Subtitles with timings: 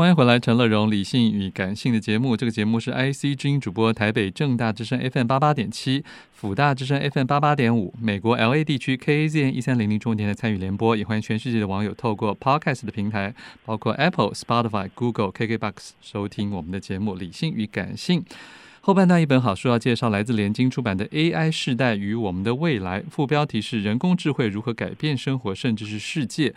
[0.00, 2.34] 欢迎回来，陈乐融理性与感性的节目。
[2.34, 10.96] 这个节目是 IC 之音主播，台北正大之声 FM 八八点七，辅大之声 FM 八八点五，美国 LA 地区 KAZN 一三零零中文电台参与联播。
[10.96, 13.34] 也欢迎全世界的网友透过 Podcast 的平台，
[13.66, 18.22] 包括 Apple、Spotify、Google、KKBox 收听我们的节目《理性与感性》。
[18.82, 26.54] 后半段一本好书要介绍，来自联经出版的《AI 世代与我们的未来》，副标题是“人工智慧如何改变生活，甚至是世界”。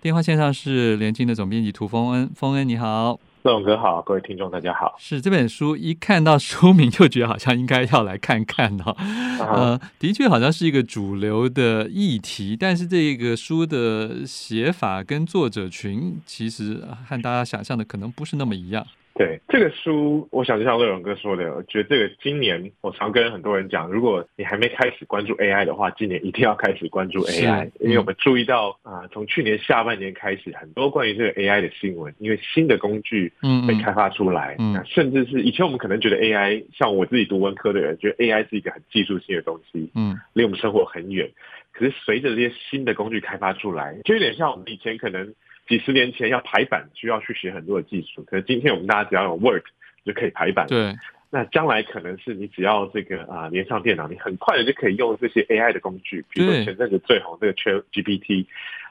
[0.00, 4.94] 电话线上是联经的总编辑涂丰恩，丰恩你好，乐融哥好，各位听众大家好。
[4.98, 8.96] 是这本书一看到书名就觉得好像应该要来看看哦。
[9.38, 18.86] 呃，的确好像是一个主流的议题，但是这个书的写法跟作者群其实和大家想象的可能不是那么一样。
[19.16, 33.32] 对这个书，我想就像乐融哥说的，我觉得这个今年我常跟很多人讲，如果你还没开始关注 AI 的话，今年一定要开始关注 AI，嗯、因为我们注意到啊，从去年下半年开始，很多关于这个 AI 的新闻，因为新的工具
[33.66, 41.30] 被开发出来，嗯，嗯甚至是以前我们可能觉得 AI，像我自己读文科的人，觉得 AI 是一个很技术性的东西，嗯，离我们生活很远。
[41.72, 45.32] 可是随着这些新的工具开发出来，就有点像我们以前可能。
[45.68, 48.22] 几十年前要排版，需要去学很多的技术。
[48.24, 49.64] 可是今天我们大家只要有 Word
[50.04, 50.66] 就可以排版。
[50.66, 50.94] 对。
[51.28, 56.24] 那将来可能是你只要这个啊连上电脑，你很快的就可以用这些 AI 的工具。
[56.30, 58.46] 比如说前阵子最红这个 ChatGPT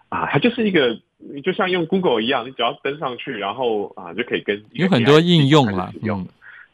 [0.09, 5.93] 啊，它就是一个你就像用 Google 一样，你只要登上去，然后啊就可以跟有很多应用了。
[6.03, 6.27] 用、嗯。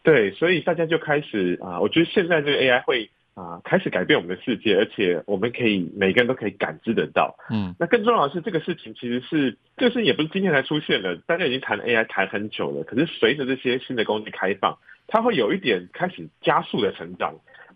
[0.03, 3.09] 对，所以大家就开始啊，我觉得现在这个 AI 会。
[3.41, 7.35] 啊，开始改变我们的世界，而且我们可以每个人都可以感知得到。
[7.49, 12.83] 嗯，那更重要的是，这个事情其实是这个事情也不是今天才出现的，大家已经谈 AI 谈很久了。
[12.83, 17.33] 可是随着这些新的工具开放，它会有一点开始加速的成长。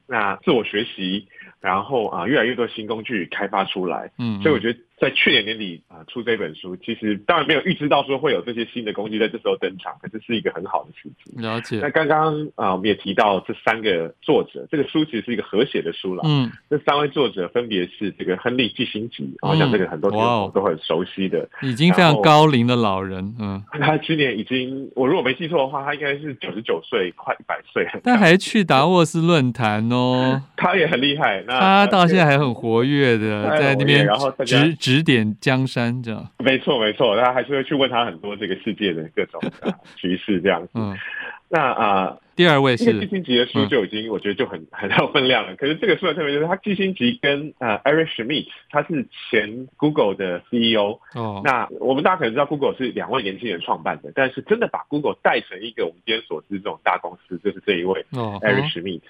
[0.07, 1.27] 那自我学习，
[1.59, 4.11] 然后啊，越来越多新工具开发出来。
[4.19, 4.79] 嗯，所以我觉得。
[4.99, 11.41] 在去年年底啊出这本书，其实当然没有预知到说会有这些新的工具在这时候登场，可是是一个很好的事情。
[11.41, 11.79] 了解。
[11.81, 16.23] 那刚刚啊我们也提到这三个作者，这个书其实是一个合写的书了。
[16.25, 16.49] 嗯。
[16.69, 23.35] 这三位作者分别是这个亨利季辛吉，好像这个很多听众都很熟悉的，已经非常高龄的老人。
[23.39, 23.61] 嗯。
[23.81, 27.85] 他去年已经，我如果没记错的话，他应该是九十九岁，快一百岁。
[28.03, 30.41] 但还去达沃斯论坛哦。
[30.55, 31.43] 他也很厉害。
[31.45, 36.29] 那他到现在还很活跃的，在那边然后指指点江山这样。
[36.37, 39.41] 没错没错，他还是会去问他很多这个世界的各种
[39.97, 40.69] 局势这样子。
[40.75, 40.95] 嗯，
[41.49, 45.53] 那啊，呃、第二位是基辛吉的书就已经我觉得就很很有分量了。
[45.53, 50.99] 嗯、可是这个书的特别就是他基辛吉跟呃 Eric Schmidt，他是前 Google 的 CEO。
[51.15, 59.01] 哦，那我们大家可能知道 Google 是两位年轻人创办的，但是真的把 Google 带成一个我们今天所知这种大公司，就是这一位哦 Eric Schmidt。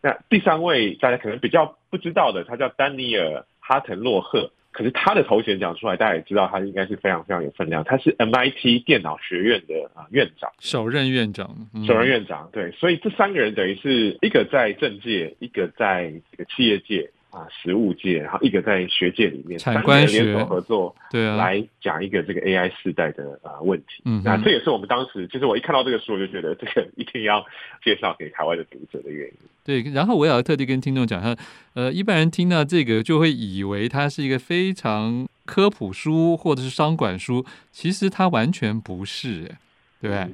[0.00, 4.50] 那第三位大家可能比较不知道的，他叫丹尼尔哈腾洛赫。
[4.72, 7.82] 可是他的头衔讲出来，大家也知道他应该是非常非常有分量。
[7.84, 12.48] 他是 MIT 电脑学院的啊院长，首任院长，嗯、首任院长。
[12.52, 17.10] 对，所以这三个人等于是一个在政界，一个在这个企业界。
[17.30, 24.02] 啊，实务界，然后一个在学界里面，产官学联手合作，对啊，来讲一个这个 AI 世代的啊问题。
[24.04, 27.44] 嗯，那这也是我们当时，就是我一看到这个书，我就觉得这个 一定要
[27.84, 29.34] 介绍给台湾的读者的原因。
[29.62, 31.36] 对，然后我也要特地跟听众讲，他
[31.74, 39.52] 呃，一般人听到这个就会以为它是一个非常科普书或者是商管书，其实它完全不是，
[40.00, 40.28] 对，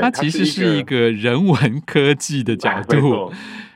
[0.00, 3.32] 它其实是一个人文科技的角 度。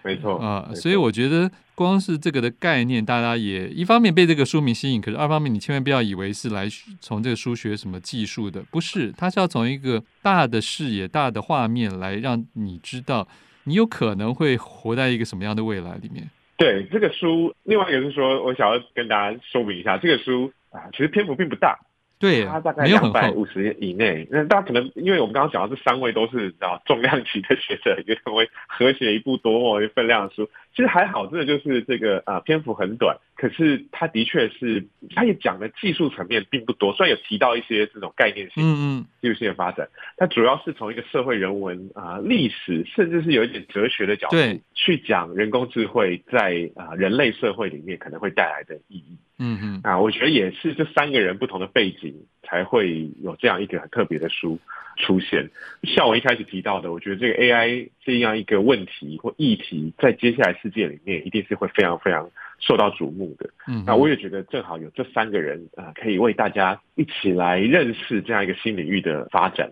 [0.06, 6.69] 没错啊，所以我觉得光是这个的概念，大家也一方面被这个书名吸引，可是二方面你千万不要以为是来
[7.00, 13.27] 从这个书学什么技术的，不是，它是要从一个大的视野、大的画面来让你知道
[13.65, 16.31] 你有可能会活在一个什么样的未来里面。
[16.56, 21.78] 对这个书，另外一个是说，我想要跟大家说明一下，这个书啊，其实篇幅并不大。
[22.19, 24.27] 对，它大概两百五十页以内。
[24.31, 30.49] 那大家可能因为我们刚刚讲到这三位都是啊重量级的学者，也成为合写一部多么分量的书。
[30.77, 36.93] 其实还好，真的就是这个啊篇幅很短，可是他的确是，他也讲的技术层面并不多。
[36.93, 39.89] 虽然有提到一些这种概念性、嗯嗯技术性的发展，
[40.19, 44.37] 它主要是从一个社会人文啊历史，甚至是有一点哲学的角度
[44.75, 49.17] 去讲人工智慧在啊人类社会里面可能会带来的意义。
[49.39, 54.59] 嗯嗯啊，我觉得也是这三个人不同的背景才会有这样一个很特别的书
[54.97, 55.51] 出现。
[55.83, 63.51] 像我一开始提到的，我觉得这个 AI 这样一个问题或议题，在接下来世界里面一定是会非常非常受到瞩目的。
[63.69, 69.71] 嗯，那我也觉得正好有这三个人啊，可以为大家一起来认识这样一个新领域的发展。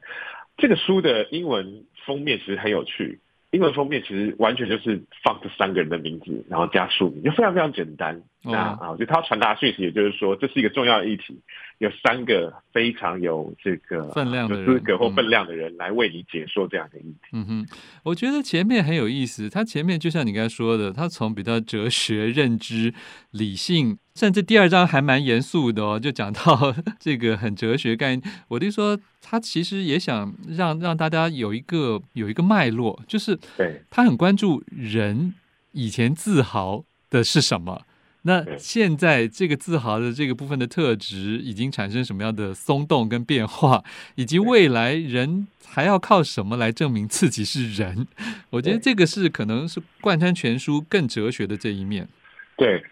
[0.57, 3.19] 这个书的英文封面其实很有趣。
[3.51, 8.21] 英文封面其实完全就是放这三个人的名字，然后加书名，就非常非常简单。
[8.43, 11.39] 那啊，我觉得他要传达讯息，也就是说这是一个重要的议题。
[11.79, 17.29] 有三个非常有这个分量的资格或分量的人来为你解说这样的议题。
[17.33, 17.67] 嗯哼，
[18.05, 22.95] 我觉得前面很有意思，他前面就像你刚才说的，他从比较哲学、认知、
[23.33, 28.35] 理性，甚至第二章还蛮严肃的哦，就讲到 这个很哲学概念。
[28.49, 35.35] 我就说他其实也想让让大家有一个有一个脉络，就是对他很关注人
[35.73, 37.83] 以前自豪的是什么。
[38.27, 43.85] 那现在这个自豪的这个部分的特质已经产生什么样的松动跟变化，
[44.17, 48.07] 以及未来人还要靠什么来证明自己是人？
[48.51, 52.09] 我觉得这个是可能是贯穿全书更哲学的这一面。
[52.57, 52.83] 对。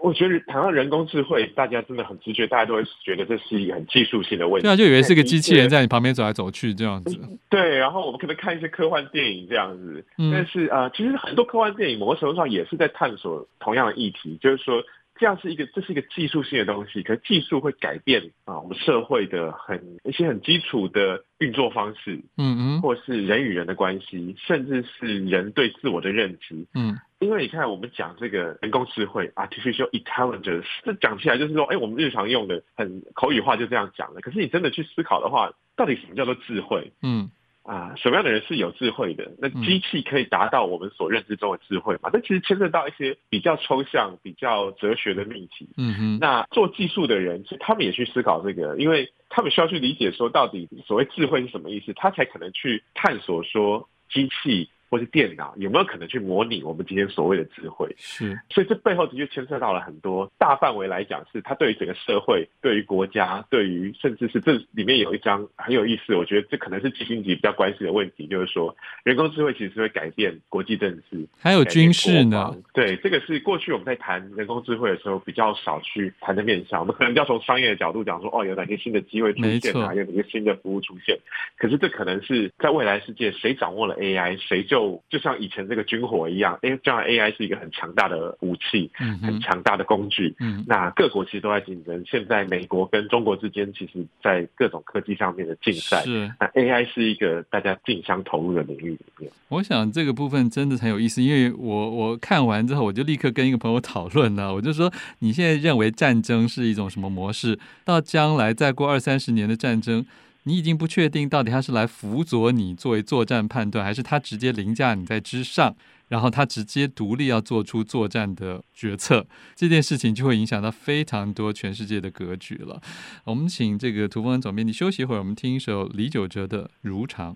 [0.00, 4.66] 我觉得谈到人工智慧，大家真的很直觉，大家都会觉得这是一个很技术性的问题。
[4.66, 7.18] 对啊，就以为是个机器人在你旁边走来走去这样子。
[7.48, 14.82] 对，然后我们可能看一些科幻电影这样子，嗯、但是啊、呃，其实很多科幻电影某个程度上也是在探索同样的议题，就是说。
[15.18, 36.92] 这样是一个，这是一个技术性的东西，可是技术会改变啊，我们社会的很一些很基础的运作方式，嗯嗯，或是人与人的关系，甚至是人对自我的认知，嗯，因为你看我们讲这个人工智慧 （artificial intelligence），这讲起来就是说，哎，我们日常用的很口语化就这样讲了，可是你真的去思考的话，到底什么叫做智慧？
[37.02, 37.30] 嗯。
[37.68, 39.30] 啊，什么样的人是有智慧的？
[39.38, 42.08] 那机器可以达到我们所认知中的智慧吗？
[42.10, 45.68] 这其实牵涉到一些比较抽象、比较哲学的命题。
[45.76, 54.70] 嗯哼，那做技术的人，其实他们也去思考这个，因为他们需要去理解说，到底所谓智慧是什么意思，他才可能去探索说机器。
[54.90, 57.88] 或是电脑有没有可能去模拟我们今天所谓的智慧？
[57.98, 68.74] 是，所以这背后的确牵涉到了很多大范围来讲，是它对于整个社会、对于国家、对于甚至是这里面有一章很有意思，我觉得这可能是基辛级比较关心的问题，就是说
[69.04, 72.56] 人工智慧其实是会改变国际政治，还有军事呢？
[72.72, 79.92] 对，这个是过去我们在谈人工智慧的时候比较少去谈的面向，我们可能要从商业的角度讲说，哦，有哪些新的机会出现啊？
[79.94, 81.18] 有哪些新的服务出现？
[81.56, 90.34] 可是这可能是在未来世界，谁掌握了 AI，谁就就就像以前这个军火一样，哎，将来 AI 是一个很强大的武器，嗯，很强大的工具。
[90.38, 92.02] 嗯，那各国其实都在竞争。
[92.06, 96.02] 现在美国跟中国之间，其实，在各种科技上面的竞赛。
[96.02, 99.30] 是，那 AI 是一个大家竞相投入的领域里面。
[99.48, 104.54] 我想这个部分真的很有意思，因为我我看完之后，我就立刻跟一个朋友讨论了。
[104.54, 107.58] 我就说，你现在认为战争是一种什么模式？
[107.84, 110.06] 到将来再过二三十年的战争？
[110.44, 115.76] 你已经不确定到底他是来辅佐你作为作战判断，还是他直接凌驾你在之上，
[116.08, 122.80] 然后他直接独立要做出作战的决策，这件事情就会影响到非常多全世界的格局了。
[123.24, 127.34] 我们请这个涂峰恩总编你休息一会儿，我们听一首李玖哲的《如常》。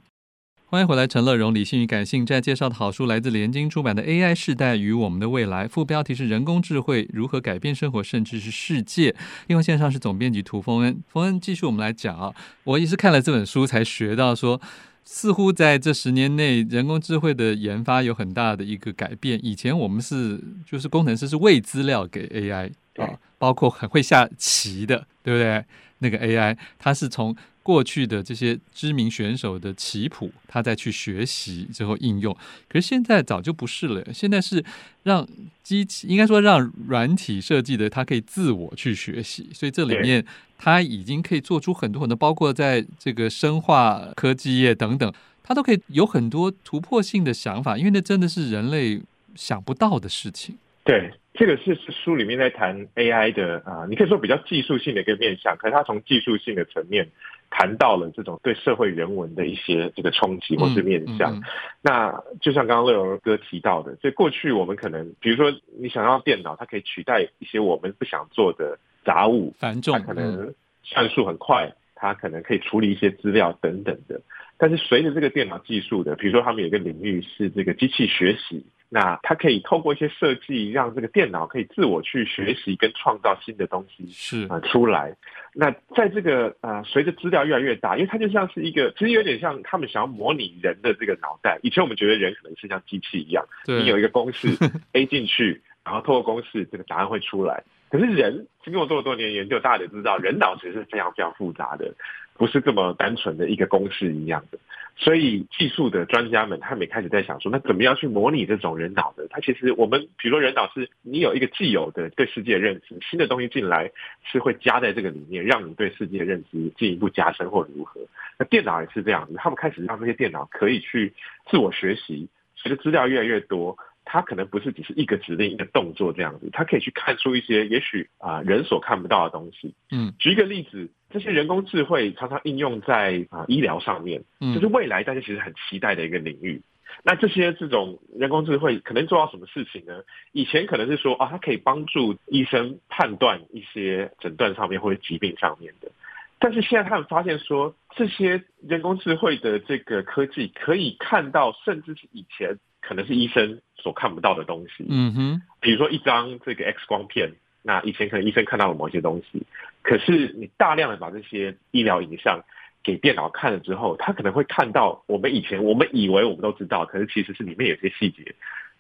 [0.73, 2.25] 欢迎回来，陈乐融理性与感性。
[2.25, 9.15] 在介绍的好书来自联经出版的《AI 世代与我们的未来》，副标题是“人工智慧如何改变生活，甚至是世界”。
[9.49, 12.33] 另外线上是总编辑涂峰恩，峰恩继续我们来讲啊。
[12.65, 14.59] 我也是看了这本书才学到说，
[15.05, 19.39] 似乎在这十年内，人工智慧的研发有很大的一个改变。
[19.45, 25.65] 以前我们是就是工程师是喂资料给 AI 啊，包括很会下棋的， 对不对？
[25.99, 27.37] 那个 AI 它是从。
[27.65, 32.37] 过去的这些知名选手的棋谱，它再去学习之后应用，
[32.69, 34.05] 可是现在早就不是了。
[34.13, 34.65] 现在是
[35.05, 35.25] 让
[35.63, 39.49] 机器，应该说让软体设计的，它可以自我去学习。
[39.55, 40.27] 所以这里面
[40.59, 49.01] 它已经可以做出很多很多，包括在这个生化科技业等等，它都可以有很多突破性的想法，因为那真的是人类
[49.37, 50.59] 想不到的事情。
[50.83, 57.09] 对，这个是书里面在谈 AI 的啊，你可以说比较技术性的一个面向，可是它从技术性的层面。
[57.55, 61.43] 谈到了这种对社会人文的一些这个冲击或是面向，嗯嗯、
[61.83, 71.71] 那就像刚刚乐荣哥提到的，所以过去我们可能，比如说你想要电脑，它可以取代一些我们不想做的杂物，繁重，它可能算数很快，
[72.03, 74.21] 它可能可以处理一些资料等等的。
[74.59, 78.67] 但是随着这个电脑技术的，比如说他们有一个领域是这个机器学习。
[78.95, 85.17] 那它可以透过一些设计，让这个电脑可以自我去学习跟创造新的东西，是啊出来。
[85.55, 91.59] 那在这个呃，随着资料越来越大，因为它就像是一个，其实有点像他们想要模拟人的这个脑袋。
[91.63, 94.49] 以前我们觉得人可能是像机器一样，你有一个公式
[94.93, 97.65] A 进去，然后透过公式这个答案会出来。
[97.93, 101.93] 可是人经过这么多年研究，大家也知道，人脑其实是非常非常复杂的，
[102.39, 104.59] 不是这么单纯的一个公式一样的。
[104.97, 109.27] 所以技术的专家们，他们也开始在想说，那怎么样去模拟这种人脑的？
[109.29, 113.91] 它其实我们，比如说人脑是你有一个既有的对世界认知，新的东西进来
[114.25, 118.01] 是会加在这个里面，让你对世界认知进一步加深或如何。
[118.39, 121.13] 那电脑也是这样子，他们开始让这些电脑可以去
[121.51, 129.75] 自我学习，随着资料越来越多，它可能不是只是一个指令、一个动作这样子，它可以去看出一些也许啊、呃、人所看不到的东西。
[129.91, 134.23] 嗯，举一个例子，这些人工智慧常常应用在啊、呃、医疗上面，
[134.55, 136.61] 就是未来大家其实很期待的一个领域。
[137.05, 140.03] 那这些这种人工智慧可能做到什么事情呢？
[140.33, 145.91] 以前可能是说啊，它可以帮助医生判断一些诊断上面或者疾病上面的。
[146.39, 154.85] 但是现在他们发现说，这些人工智慧的这个科技可以看到，甚至是以前可能是医生所看不到的东西。
[154.89, 159.43] 嗯哼，比如说一张这个 X 光片，那以前可能医生看到了某些东西，
[159.81, 162.45] 可是你大量的把这些医疗影像
[162.83, 168.35] 给电脑看了之后，它可能会看到我们以前我们以为我们都知道，可是其实是里面有些细节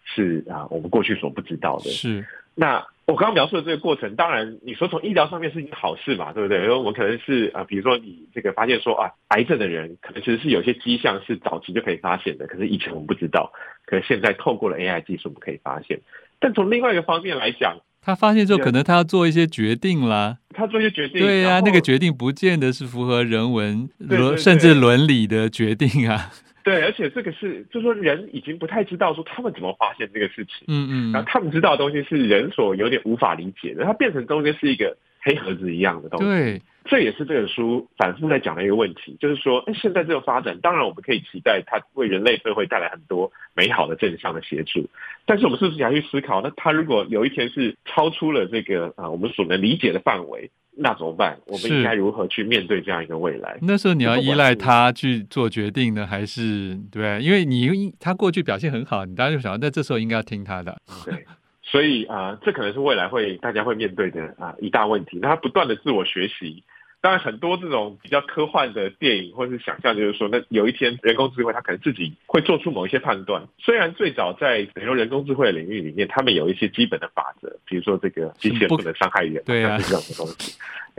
[0.04, 1.88] 是啊我们过去所不知道的。
[1.90, 2.26] 是。
[2.54, 6.62] 那我刚刚描述的这个过程，当然你说从医疗上面是一件好事嘛，对不对？
[6.62, 13.52] 因为我们可能是啊，比如说你这个发现说啊，癌症的人可能其实是有些迹象是早期就可以发现的，可是以前我们不知道，
[13.87, 16.00] 可是现在透过了 AI 技术，我们可以发现。
[16.38, 20.38] 但从另外一个方面来讲，他发现之后，可能他要做一些决定啦。
[20.54, 26.30] 他做一些决定，对呀、啊，那个决定不见得是符合人文伦甚至伦理的决定啊。
[26.62, 36.26] 对，而且这个是，就是说人已经不太知道说他们怎么发现这个事情，嗯嗯，然后他们知道的东西是人所有点无法理解的，它变成中间是一个黑盒子一样的东西。
[36.26, 44.88] 对，这也是这本书反复在讲的一个问题，就是说，哎，现在这个发展，当然我们可以期待它为人类社会带来很多美好的正向的协助，
[45.25, 50.50] 但是我们是不是要去思考，那它如果有一天是超出了这个啊我们所能理解的范围？
[50.75, 51.38] 那怎么办？
[51.47, 53.59] 我们应该如何去面对这样一个未来？
[53.61, 57.21] 那时候你要依赖他去做决定呢，还是对？
[57.21, 60.75] 因为你他过去表现很好，你当然就想，那这时候应该要听他的。
[61.05, 61.26] 对，
[61.73, 65.19] 所以啊、这可能是未来会大家会面对的啊、一大问题。
[65.23, 66.62] 那他不断的自我学习。
[67.02, 73.42] 当然，很多这种比较科幻的电影或是想象，就是说，那有一天人工智慧它可能自己会做出某一些判断。
[73.59, 80.56] 虽然最早在比如说人工智慧的领域里面，他们有一些基本的法则，比如说这个机器人不能伤害人，对啊，是这样的东西。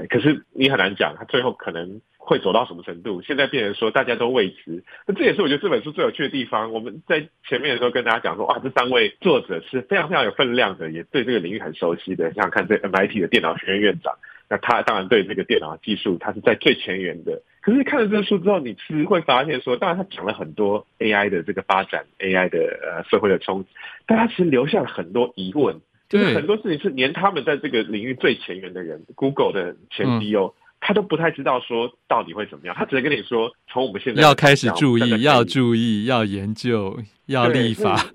[0.10, 3.22] 可是你很难讲，它最后可能会走到什么程度。
[3.22, 6.74] 现在变成说大家都未知，那这也是我觉得这本书最有趣的地方。
[6.74, 12.26] 我们在前面的时候跟大家讲说，哇，这三位作者是非常非常有分量的，也对这个领域很熟悉的。
[12.34, 14.14] 想想看，这 MIT 的电脑学院院长。
[14.54, 17.42] 那他当然对这个电脑技术，他是在最前沿的。
[17.60, 23.70] 可是看了这个书之后，你其实会发现说，当然他讲了很多 AI 的这个发展，AI 的呃社会的冲击，
[24.06, 30.54] 但他其实留下了很多疑问，就是很多事情是连他们在这个领域最前沿的人，Google 的前 CEO、嗯。
[30.86, 38.06] 他都不太知道说到底会怎么样，他只能跟你说，从我们现在要开始注意，要注意，要研究，要立法，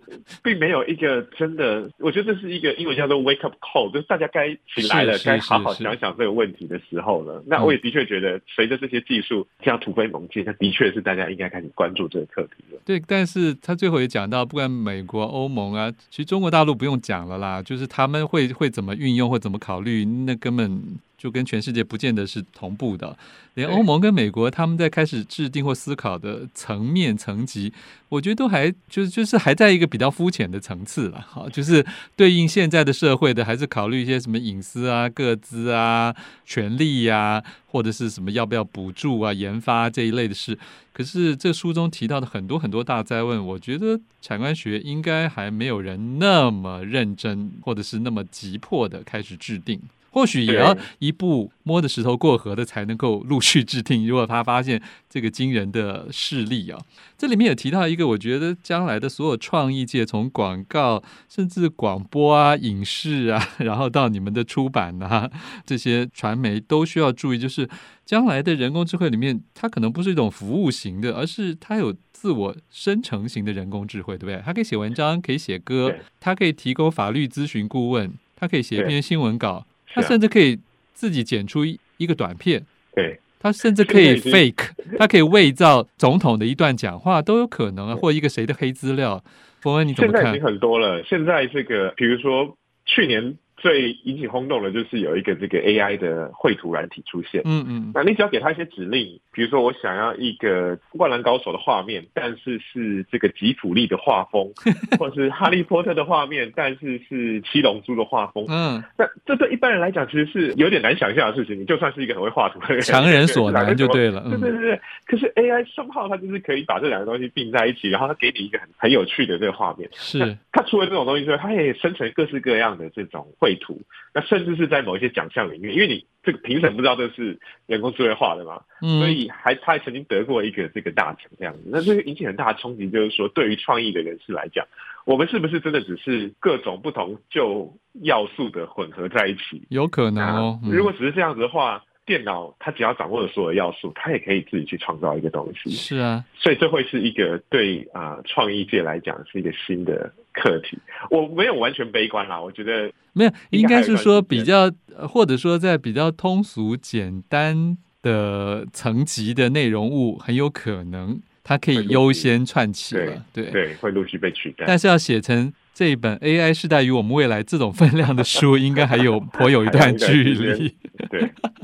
[0.43, 7.43] 并没有一个真的，我觉得这是一个英文叫做 wake up call，就是大家该起来了，该好好想想这个问题的时候了。
[7.47, 12.81] 那我也的确觉得，随着这些技术这样突飞猛进，那的确是大家应该开始关注这个课题了。
[12.85, 20.99] 对，但是他最后也讲到，不管美国、欧盟啊，其实中国大陆不用讲了啦，就是他们会会怎么运用或怎么考虑，那根本。
[21.19, 23.19] 就跟全世界不见得是同步的，
[23.55, 27.73] 连欧盟跟美国他们在开始制定或思考的层面层级，
[28.09, 31.21] 我觉得都还就是就是还在一个比较肤浅的层次了。
[31.29, 31.85] 哈，就是
[32.15, 36.15] 对应现在的社会的，还是考虑一些什么隐私啊、各资啊、
[36.47, 40.57] 权利呀、啊，或者是什么要不要补助啊、研发这一类的事。
[40.93, 49.81] 可是这书中提到的很多很多大灾问，我觉得产官学应该还没有人那么认真，或者是那么急迫的开始制定。
[50.19, 54.05] 或许也要一步摸着石头过河的才能够陆续制定。
[54.09, 56.81] 如果他发现这个惊人的事例啊，
[57.17, 65.31] 这里面也提到一个，我觉得将来的所有创意界，从广告甚至广播啊、影视啊， 然后到你们的出版啊，
[65.65, 67.69] 这些传媒都需要注意，就是
[68.05, 74.43] 将来的人工智慧里面，它可能不是一种服务型的，而是它有自我生成型的人工智慧，对不对？
[74.45, 79.65] 它可以写文章，可以写歌，它可以提供法律咨询顾问，它可以写一篇新闻稿。
[79.95, 80.59] 他甚至可以
[80.92, 82.64] 自己剪出一一个短片，
[82.95, 89.23] 对，他甚至可以 fake，他可以伪造总统的一段讲话都有可能啊，或一个谁的黑资料。
[89.61, 90.23] 冯恩，你怎么看？
[90.23, 91.02] 现在已经很多了。
[91.02, 93.37] 现在这个，比如说去年。
[93.59, 97.43] 最引起轰动的，就是有一个这个 AI 的绘图软体出现。
[97.45, 104.49] 嗯嗯，那你只要给他一些指令，比如说我想要一个灌篮高手的画面，但是是这个吉卜力的画风，
[104.99, 108.45] 或是哈利波特的画面，但是是七龙珠的画风。
[108.49, 111.61] 嗯，那这对一般人来讲，其实是有点难想象的事情。
[111.61, 114.21] 你就算是一个很会画图的人，强人所难就对了。
[114.31, 114.81] 对对对对。
[115.05, 119.88] 可是 AI somehow 它就是可以把这两个东西并在一起，然后它给你一个很很有趣的这个画面。
[119.95, 120.37] 是。
[120.53, 123.48] 它除了这种东西之外，它也生成各式各样的这种绘。
[123.49, 123.81] 绘图，
[124.12, 134.67] 那甚至是在某一些奖项里面，因为你这个评审不知道这是人工智慧画的嘛，嗯、所以还他还曾经得过一个这个大奖这样子，那这个引起很大的冲击，就是说对于创意的人士来讲，
[135.07, 139.62] 我们是不是真的只是各种不同旧要素的混合在一起？
[139.71, 141.83] 有可能哦，如果只是这样子的话。
[142.09, 145.71] 电脑它只要掌握了所有要素，它也可以自己去创造一个东西。
[145.71, 150.79] 是啊，所以这会是一个对啊呃、创意界来讲是一个新的课题。
[151.11, 154.73] 我没有完全悲观啦，我觉得没有，应该是说比较，
[155.07, 163.23] 或者说在比较通俗简单的层级的内容物，很有可能它可以优先串起了。
[163.35, 164.65] 对对，对，会陆续被取代。
[164.67, 165.53] 但是要写成。
[165.79, 170.75] 这一本 AI 时代与我们未来这种分量的书，应该还有颇有一段 距离。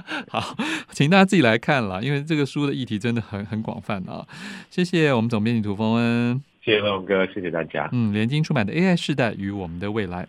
[0.07, 0.57] 对， 好，
[0.91, 4.27] 请大家自己来看了，因为这个书的议题真的很很广泛啊。
[4.71, 7.89] 谢谢我们总编辑涂峰恩，谢谢乐荣哥，谢谢大家。
[7.93, 10.27] 嗯，联经出版的 AI 时代与我们的未来，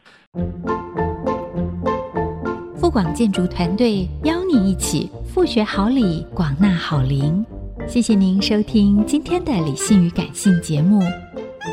[2.77, 7.46] 富广建筑团队邀你一起富学好礼，广纳好邻。
[7.88, 11.03] 谢谢您收听今天的理性与感性节目，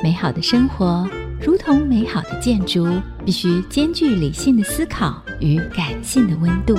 [0.03, 1.09] 美好的生活。
[1.41, 2.87] 如同美好的建筑，
[3.25, 6.77] 必须兼具理性的思考与感性的温度。